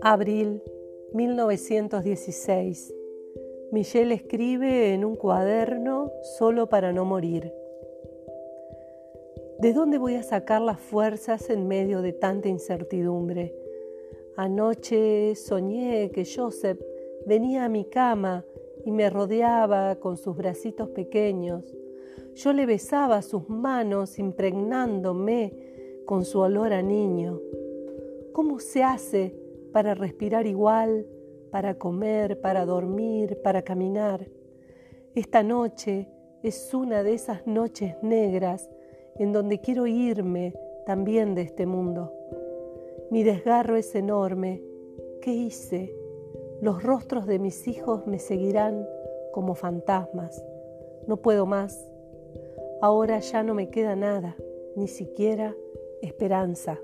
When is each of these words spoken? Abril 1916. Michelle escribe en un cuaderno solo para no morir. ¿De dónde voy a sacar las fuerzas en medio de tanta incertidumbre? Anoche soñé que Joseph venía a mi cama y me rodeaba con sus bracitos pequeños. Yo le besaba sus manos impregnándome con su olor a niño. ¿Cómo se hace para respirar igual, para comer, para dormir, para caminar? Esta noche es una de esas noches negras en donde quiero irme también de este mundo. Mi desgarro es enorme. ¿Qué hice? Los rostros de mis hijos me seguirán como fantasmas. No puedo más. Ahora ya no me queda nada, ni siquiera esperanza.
Abril 0.00 0.62
1916. 1.12 2.94
Michelle 3.72 4.14
escribe 4.14 4.94
en 4.94 5.04
un 5.04 5.16
cuaderno 5.16 6.12
solo 6.38 6.68
para 6.68 6.92
no 6.92 7.04
morir. 7.04 7.52
¿De 9.58 9.72
dónde 9.72 9.98
voy 9.98 10.14
a 10.14 10.22
sacar 10.22 10.60
las 10.62 10.80
fuerzas 10.80 11.50
en 11.50 11.66
medio 11.66 12.02
de 12.02 12.12
tanta 12.12 12.48
incertidumbre? 12.48 13.54
Anoche 14.36 15.34
soñé 15.34 16.10
que 16.12 16.24
Joseph 16.24 16.78
venía 17.26 17.64
a 17.64 17.68
mi 17.68 17.84
cama 17.84 18.44
y 18.84 18.92
me 18.92 19.10
rodeaba 19.10 19.96
con 19.96 20.16
sus 20.16 20.36
bracitos 20.36 20.90
pequeños. 20.90 21.64
Yo 22.34 22.52
le 22.52 22.66
besaba 22.66 23.22
sus 23.22 23.48
manos 23.48 24.18
impregnándome 24.18 25.52
con 26.04 26.24
su 26.24 26.40
olor 26.40 26.72
a 26.72 26.82
niño. 26.82 27.40
¿Cómo 28.32 28.58
se 28.58 28.82
hace 28.82 29.34
para 29.72 29.94
respirar 29.94 30.46
igual, 30.46 31.06
para 31.50 31.78
comer, 31.78 32.40
para 32.40 32.66
dormir, 32.66 33.40
para 33.42 33.62
caminar? 33.62 34.28
Esta 35.14 35.42
noche 35.42 36.08
es 36.42 36.74
una 36.74 37.02
de 37.02 37.14
esas 37.14 37.46
noches 37.46 37.96
negras 38.02 38.68
en 39.18 39.32
donde 39.32 39.60
quiero 39.60 39.86
irme 39.86 40.54
también 40.84 41.34
de 41.34 41.42
este 41.42 41.66
mundo. 41.66 42.12
Mi 43.10 43.22
desgarro 43.22 43.76
es 43.76 43.94
enorme. 43.94 44.62
¿Qué 45.22 45.32
hice? 45.32 45.94
Los 46.60 46.82
rostros 46.82 47.26
de 47.26 47.38
mis 47.38 47.66
hijos 47.66 48.06
me 48.06 48.18
seguirán 48.18 48.86
como 49.32 49.54
fantasmas. 49.54 50.44
No 51.06 51.16
puedo 51.16 51.46
más. 51.46 51.90
Ahora 52.86 53.18
ya 53.18 53.42
no 53.42 53.52
me 53.52 53.68
queda 53.68 53.96
nada, 53.96 54.36
ni 54.76 54.86
siquiera 54.86 55.56
esperanza. 56.02 56.78